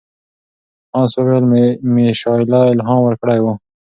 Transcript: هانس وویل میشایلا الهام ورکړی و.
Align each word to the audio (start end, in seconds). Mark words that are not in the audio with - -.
هانس 0.93 1.11
وویل 1.15 1.45
میشایلا 1.93 2.59
الهام 2.73 2.99
ورکړی 3.03 3.39
و. 3.41 3.45